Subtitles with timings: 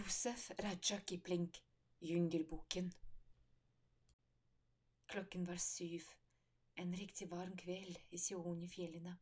[0.00, 1.56] Josef Raja Kipling,
[1.98, 2.92] Jungelboken.
[5.06, 6.02] Klokken var syv,
[6.74, 9.12] en riktig varm kveld i Sioni-fjellene,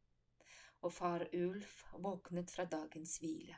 [0.81, 1.73] og far Ulf
[2.05, 3.57] våknet fra dagens hvile.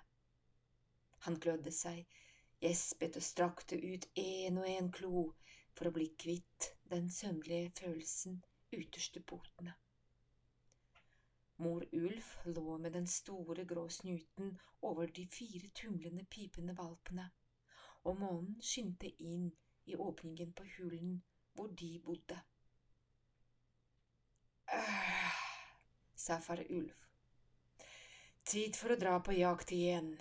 [1.27, 2.07] Han klødde seg,
[2.63, 5.27] gjespet og strakte ut en og en klo
[5.77, 8.41] for å bli kvitt den søvnlige følelsen
[8.73, 9.77] ytterst potene.
[11.61, 17.27] Mor Ulf lå med den store, grå snuten over de fire tumlende, pipende valpene,
[18.05, 19.51] og månen skinte inn
[19.85, 21.19] i åpningen på hulen
[21.53, 22.41] hvor de bodde.
[24.73, 25.31] «Øh»,
[26.25, 27.07] sa far Ulf.
[28.45, 30.15] Tid for å dra på jakt igjen.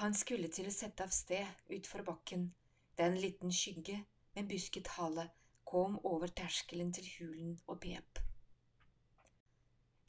[0.00, 2.50] Han skulle til å sette av sted utfor bakken
[2.96, 4.02] da en liten skygge
[4.36, 5.30] med busket hale
[5.64, 8.29] kom over terskelen til hulen og pep.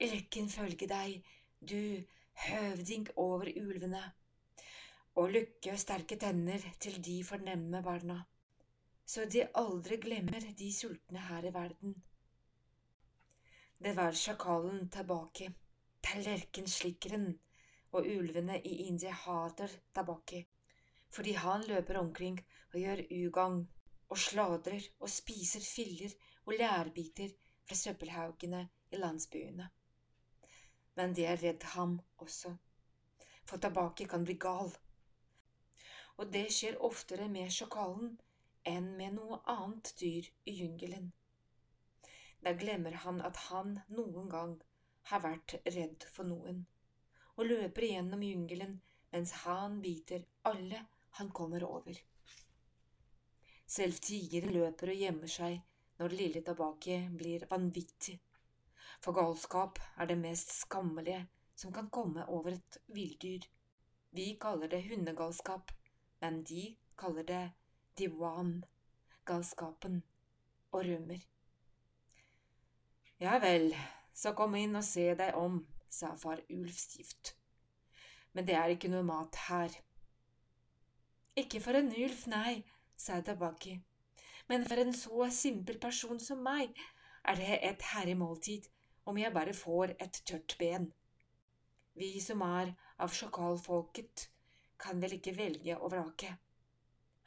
[0.01, 1.19] Lykken følge deg,
[1.61, 2.01] du
[2.47, 3.99] høvding over ulvene,
[5.13, 8.15] og lykke sterke tenner til de fornemme barna,
[9.05, 11.93] så de aldri glemmer de sultne her i verden.
[13.77, 15.51] Det var sjakalen tilbake,
[16.07, 17.27] tallerkenslikkeren,
[17.91, 20.39] og ulvene i India hater tabaki,
[21.13, 22.39] fordi han løper omkring
[22.71, 23.61] og gjør ugagn
[24.09, 27.35] og sladrer og spiser filler og lærbiter
[27.67, 29.69] fra søppelhaugene i landsbyene
[30.99, 32.51] men de er redd ham også,
[33.47, 34.71] for Tabaki kan bli gal.
[36.19, 38.17] Og det skjer oftere med sjakalen
[38.67, 41.09] enn med noe annet dyr i jungelen.
[42.41, 44.55] Da glemmer han at han noen gang
[45.09, 46.63] har vært redd for noen,
[47.37, 48.79] og løper gjennom jungelen
[49.11, 50.85] mens han biter alle
[51.19, 51.97] han kommer over.
[53.71, 55.59] Selv tigeren løper og gjemmer seg
[55.99, 58.17] når lille Tabaki blir vanvittig
[58.99, 63.45] for galskap er det mest skammelige som kan komme over et villdyr.
[64.11, 65.71] Vi kaller det hundegalskap,
[66.21, 67.43] men de kaller det
[67.97, 68.63] diwan,
[69.25, 70.01] galskapen,
[70.71, 71.21] og rømmer.
[73.19, 73.75] Ja vel,
[74.13, 77.35] så kom inn og se deg om, sa far Ulf stivt.
[78.33, 79.75] Men det er ikke noe mat her.
[81.37, 82.61] Ikke for en Ulf, nei,
[82.97, 83.77] sa Tabaki,
[84.49, 86.75] men for en så simpel person som meg
[87.23, 90.91] er det et herremåltid måltid om jeg bare får et tørt ben.
[91.93, 94.29] Vi som er av sjakalfolket,
[94.81, 96.31] kan vel ikke velge og vrake.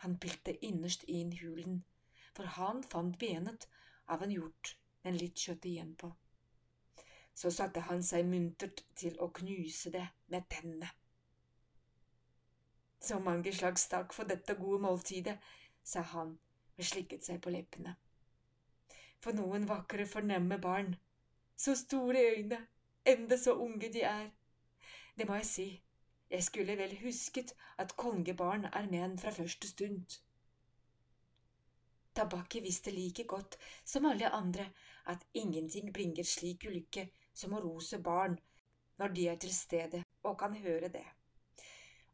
[0.02, 1.82] Han pilte innerst inn hulen,
[2.34, 3.68] for han fant benet
[4.10, 4.74] av en hjort
[5.04, 6.10] med litt kjøtt igjen på.
[7.34, 10.91] Så satte han seg muntert til å knuse det med tennene.
[13.04, 15.36] Så mange slags takk for dette gode måltidet,
[15.84, 16.38] sa han
[16.78, 17.92] og slikket seg på leppene.
[19.20, 20.94] For noen vakre, fornemme barn
[21.56, 22.66] så store øyne,
[23.06, 24.31] enda så unge de er.
[25.19, 25.82] Det må jeg si,
[26.31, 30.20] jeg skulle vel husket at kongebarn er menn fra første stund.
[32.15, 34.70] Tabakki visste like godt som alle andre
[35.06, 38.38] at ingenting bringer slik ulykke som å rose barn
[38.98, 41.04] når de er til stede og kan høre det,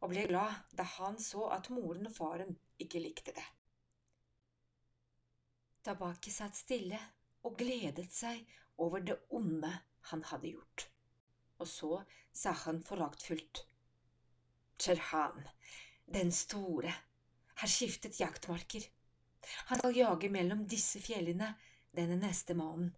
[0.00, 3.44] og ble glad da han så at moren og faren ikke likte det.
[5.84, 6.98] Tabaki satt stille
[7.44, 8.40] og gledet seg
[8.78, 9.72] over det onde
[10.10, 10.86] han hadde gjort.
[11.58, 13.64] Og så sa han foraktfullt.
[14.80, 15.48] Cherhan,
[16.06, 16.92] den store,
[17.60, 18.86] har skiftet jaktmarker.
[19.68, 21.54] Han skal jage mellom disse fjellene
[21.96, 22.94] denne neste måneden.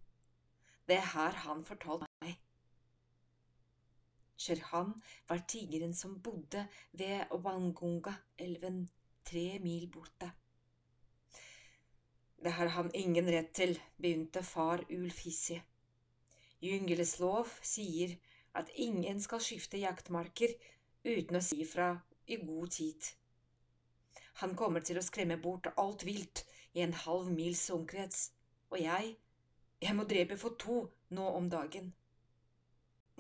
[0.87, 2.37] Det har han fortalt meg.
[4.37, 4.95] Sherhan
[5.29, 6.67] var tigeren som bodde
[6.99, 8.85] ved Wangunga-elven
[9.25, 10.33] tre mil borte.
[12.43, 15.61] Det har han ingen rett til, begynte far Ulf hissig.
[16.59, 18.17] Jyngeles lov sier
[18.59, 20.51] at ingen skal skifte jaktmarker
[21.07, 21.93] uten å si fra
[22.27, 23.13] i god tid.
[24.43, 26.43] Han kommer til å skremme bort alt vilt
[26.75, 28.33] i en halv mils omkrets,
[28.75, 29.15] og jeg,
[29.79, 30.83] jeg må drepe for to
[31.15, 31.93] nå om dagen.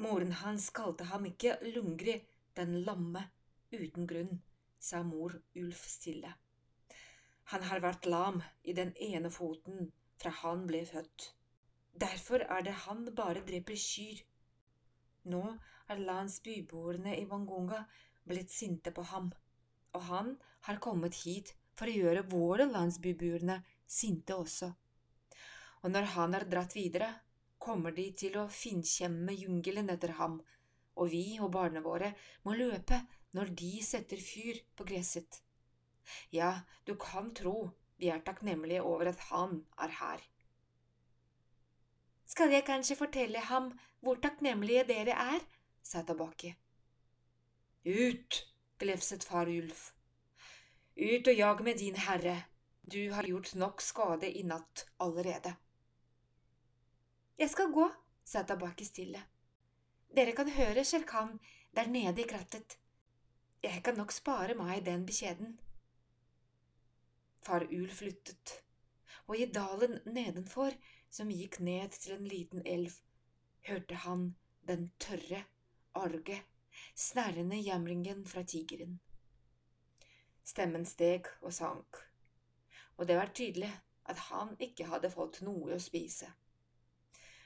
[0.03, 2.19] Moren hans kalte ham ikke Lungri,
[2.59, 3.29] den lamme,
[3.71, 4.41] uten grunn,
[4.83, 6.33] sa mor Ulf stille.
[7.51, 9.91] Han har vært lam i den ene foten
[10.23, 11.33] fra han ble født.
[11.93, 14.23] Derfor er det han bare dreper kyr.
[15.33, 15.43] Nå
[15.93, 17.83] er landsbyboerne i Wangunga
[18.29, 19.29] blitt sinte på ham,
[19.93, 20.33] og han
[20.69, 24.71] har kommet hit for å gjøre våre landsbyboerne sinte også.
[25.83, 27.11] Og når han har dratt videre,
[27.59, 30.41] kommer de til å finkjemme jungelen etter ham,
[30.99, 32.13] og vi og barna våre
[32.47, 32.99] må løpe
[33.37, 35.41] når de setter fyr på gresset.
[36.33, 37.71] Ja, du kan tro
[38.03, 40.23] vi er takknemlige over at han er her.
[42.27, 45.45] Skal jeg kanskje fortelle ham hvor takknemlige dere er?
[45.83, 46.55] sa Tabaki.
[47.87, 48.49] Ut!
[48.79, 49.93] glefset far Ulf
[50.97, 52.43] Ut og jag med din herre,
[52.83, 55.55] du har gjort nok skade i natt allerede.
[57.39, 57.87] Jeg skal gå,
[58.25, 59.23] sa Tabaki stille.
[60.17, 61.39] Dere kan høre Sherkan
[61.77, 62.79] der nede i krattet.
[63.63, 65.61] Jeg kan nok spare meg den beskjeden.
[67.43, 68.63] Far Ulf lyttet,
[69.27, 70.75] og i dalen nedenfor,
[71.11, 72.95] som gikk ned til en liten elv,
[73.67, 74.29] hørte han
[74.69, 75.43] den tørre,
[75.99, 76.39] arge,
[76.95, 79.01] snerrende jamringen fra tigeren.
[80.45, 81.99] Stemmen steg og sank,
[82.97, 83.73] og det var tydelig
[84.11, 86.31] at han ikke hadde fått noe å spise,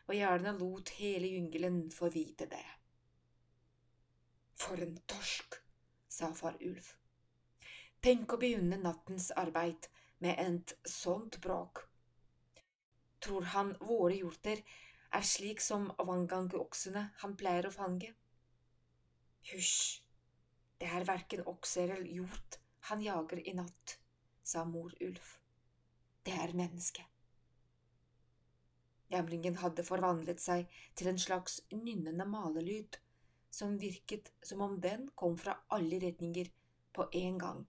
[0.06, 2.64] og gjerne lot hele jungelen få vite det.
[4.56, 5.60] For en torsk!
[6.08, 6.94] sa far Ulf.
[8.06, 9.88] Tenk å begynne nattens arbeid
[10.22, 11.80] med et sånt bråk.
[13.18, 14.60] Tror han våre hjorter
[15.18, 18.12] er slik som vangangoksene han pleier å fange?
[19.48, 20.04] Hysj,
[20.78, 22.58] det er verken okser eller hjort
[22.90, 23.96] han jager i natt,
[24.38, 25.32] sa mor Ulf.
[26.22, 27.02] Det er menneske.
[29.10, 33.00] Jamringen hadde forvandlet seg til en slags nynnende malelyd
[33.50, 36.52] som virket som om den kom fra alle retninger
[36.94, 37.66] på en gang.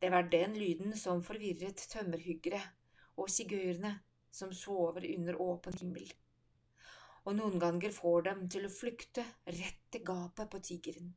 [0.00, 2.60] Det var den lyden som forvirret tømmerhyggere
[3.16, 3.94] og sigøyerne
[4.30, 6.10] som sover under åpen himmel,
[7.24, 11.14] og noen ganger får dem til å flykte rett til gapet på tigeren.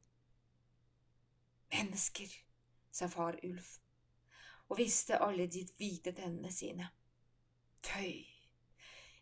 [1.76, 2.32] Mennesker,
[2.92, 3.76] sa far Ulf,
[4.70, 6.88] og viste alle de hvite tennene sine.
[7.84, 8.24] Tøy,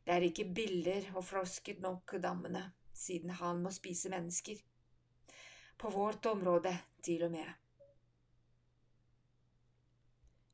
[0.06, 2.68] det er ikke biller og frosket nok dammene
[2.98, 4.62] siden han må spise mennesker.
[5.78, 7.67] På vårt område, til og med.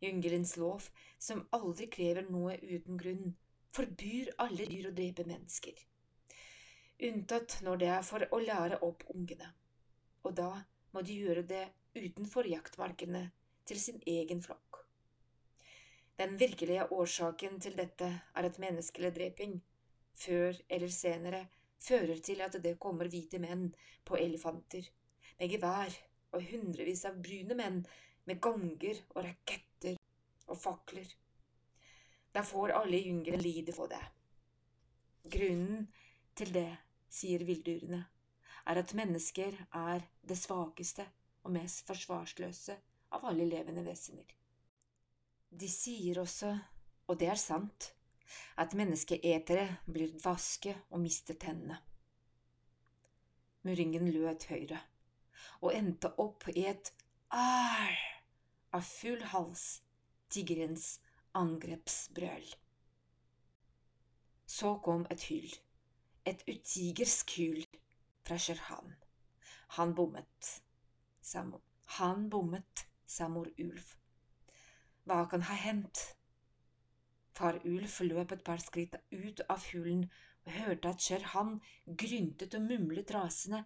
[0.04, 3.34] Jungelens lov, som aldri krever noe uten grunn,
[3.74, 5.78] forbyr alle dyr å drepe mennesker.
[7.08, 9.50] Unntatt når det er for å lære opp ungene,
[10.24, 10.52] og da
[10.94, 11.64] må de gjøre det
[11.96, 13.26] utenfor jaktmarkene
[13.68, 14.84] til sin egen flokk.
[16.20, 19.58] Den virkelige årsaken til dette er at menneskelig dreping,
[20.14, 21.46] før eller senere,
[21.82, 23.72] fører til at det kommer hvite menn
[24.06, 24.86] på elefanter,
[25.40, 25.96] med gevær
[26.34, 27.82] og hundrevis av brune menn
[28.30, 29.73] med gonger og raketter
[30.54, 31.10] og fakler.
[32.34, 34.02] Da får alle jungelen lide for det.
[35.34, 35.88] Grunnen
[36.36, 36.70] til det,
[37.14, 38.02] sier villdyrene,
[38.66, 41.06] er at mennesker er det svakeste
[41.44, 42.78] og mest forsvarsløse
[43.14, 44.26] av alle levende vesener.
[45.50, 46.56] De sier også,
[47.08, 47.92] og det er sant,
[48.58, 51.78] at menneskeetere blir dvaske og mister tennene.
[53.64, 54.82] Murringen løt høyre
[55.62, 56.90] og endte opp i et
[57.32, 58.00] ær
[58.74, 59.83] av full hals,
[60.34, 60.88] tigerens
[61.38, 62.48] angrepsbrøl.
[64.46, 65.54] Så kom et hyl,
[66.30, 67.66] et utigersk hyl
[68.28, 68.94] fra Sherhan.
[69.78, 70.50] Han bommet,
[71.22, 71.62] sa mor.
[72.00, 73.96] Han bommet, Samor Ulv.
[75.06, 76.00] Hva kan ha hendt?
[77.38, 80.06] Far Ulf løp et par skritt ut av hulen
[80.46, 81.56] og hørte at Sher-Han
[82.04, 83.64] gryntet og mumlet rasende,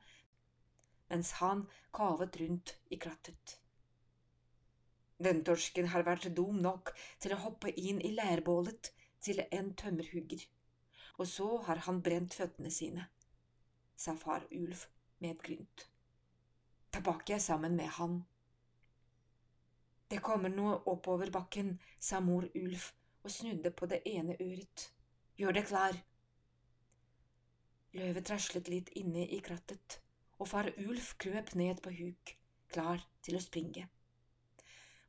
[1.11, 1.65] mens han
[1.95, 3.57] kavet rundt i krattet.
[5.17, 8.91] Den torsken har vært dum nok til å hoppe inn i leirbålet
[9.25, 10.43] til en tømmerhugger,
[11.17, 13.07] og så har han brent føttene sine,
[13.97, 14.85] sa far Ulf
[15.19, 15.87] med et grynt.
[17.33, 18.19] jeg sammen med han.
[20.07, 24.91] Det kommer noe oppover bakken, sa mor Ulf og snudde på det ene øret.
[25.37, 25.97] Gjør deg klar.
[27.97, 29.99] Løvet traslet litt inne i krattet,
[30.37, 32.37] og far Ulf krøp ned på huk,
[32.69, 33.89] klar til å springe.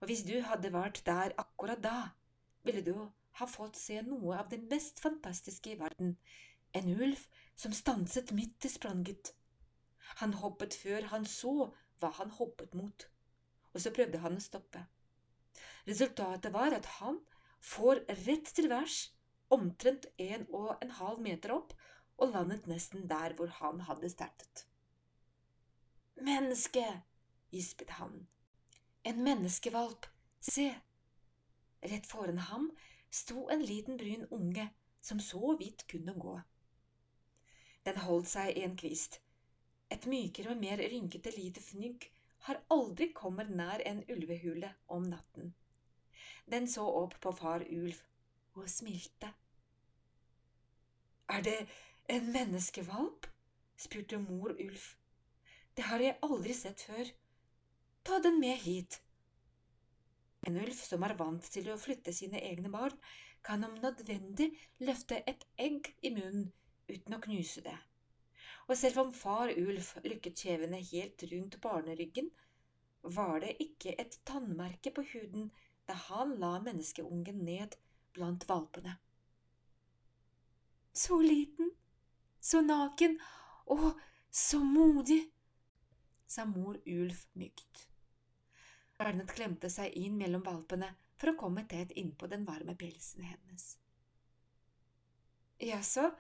[0.01, 1.99] Og hvis du hadde vært der akkurat da,
[2.67, 2.95] ville du
[3.39, 6.17] ha fått se noe av det mest fantastiske i verden,
[6.77, 7.25] en ulv
[7.59, 9.33] som stanset midt i spranget.
[10.23, 13.09] Han hoppet før han så hva han hoppet mot,
[13.75, 14.85] og så prøvde han å stoppe.
[15.89, 17.21] Resultatet var at han
[17.65, 19.09] får rett til værs,
[19.55, 21.75] omtrent en og en halv meter opp,
[22.19, 24.67] og landet nesten der hvor han hadde startet.
[26.19, 26.85] Menneske!
[27.55, 28.27] gispet han.
[29.03, 30.07] En menneskevalp,
[30.41, 30.75] se!
[31.81, 32.71] Rett foran ham
[33.11, 34.69] sto en liten brun unge
[35.01, 36.41] som så vidt kunne gå.
[37.87, 39.21] Den holdt seg i en kvist.
[39.89, 42.09] Et mykere og mer rynkete lite fnygg
[42.49, 45.55] har aldri kommet nær en ulvehule om natten.
[46.51, 47.97] Den så opp på far ulv
[48.59, 49.31] og smilte.
[51.29, 51.59] Er det
[52.09, 53.27] en menneskevalp?
[53.79, 54.85] spurte mor ulv.
[55.77, 57.11] Det har jeg aldri sett før.
[58.09, 59.03] Ta den med hit.
[60.41, 62.95] En ulv som er vant til å flytte sine egne barn,
[63.45, 64.47] kan om nødvendig
[64.81, 66.47] løfte et egg i munnen
[66.89, 67.75] uten å knuse det.
[68.65, 72.31] Og selv om far ulv lykket kjevene helt rundt barneryggen,
[73.19, 75.51] var det ikke et tannmerke på huden
[75.85, 77.77] da han la menneskeungen ned
[78.17, 78.97] blant valpene.
[80.97, 81.75] Så liten,
[82.41, 83.21] så naken
[83.77, 84.01] og
[84.33, 85.27] så modig,
[86.25, 87.85] sa mor ulv mykt.
[88.99, 90.89] Barnet klemte seg inn mellom valpene
[91.19, 93.77] for å komme tett innpå den varme pelsen hennes.
[95.63, 96.11] Jaså,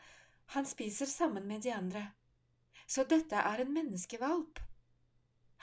[0.54, 2.04] han spiser sammen med de andre.
[2.86, 4.60] Så dette er en menneskevalp.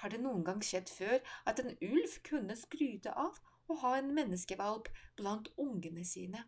[0.01, 3.39] Har det noen gang skjedd før at en ulv kunne skryte av
[3.71, 6.43] å ha en menneskevalp blant ungene sine?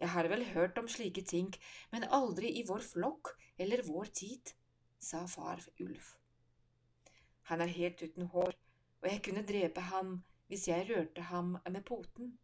[0.00, 1.52] Jeg har vel hørt om slike ting,
[1.92, 4.52] men aldri i vår flokk eller vår tid,
[4.98, 6.10] sa far ulv.
[7.52, 8.56] Han er helt uten hår,
[9.00, 10.18] og jeg kunne drepe ham
[10.50, 12.38] hvis jeg rørte ham med poten.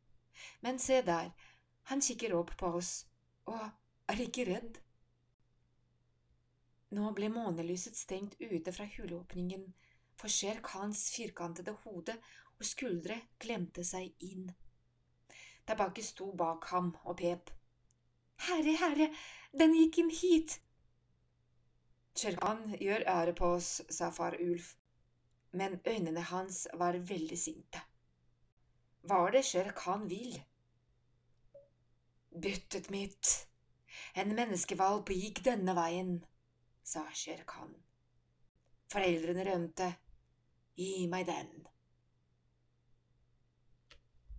[0.63, 1.33] Men se der,
[1.91, 3.07] han kikker opp på oss
[3.51, 3.63] og
[4.11, 4.79] er ikke redd.
[6.97, 9.65] Nå ble månelyset stengt ute fra huleåpningen,
[10.17, 12.15] for Sher Khans firkantede hode
[12.57, 14.47] og skuldre glemte seg inn.
[15.67, 17.51] Tabaki sto bak ham og pep.
[18.47, 19.11] Herre, herre,
[19.53, 20.61] den gikk inn hit!
[22.17, 24.77] Sher Khan gjør ære på oss, sa far Ulf,
[25.57, 27.83] men øynene hans var veldig sinte.
[29.07, 30.37] Hva er det Sher Khan vil?
[32.37, 33.33] Byttet mitt,
[34.15, 36.19] en menneskevalp gikk denne veien
[36.87, 37.73] sa Shere Khan.
[38.93, 39.89] Foreldrene rømte.
[40.77, 41.66] Gi meg den.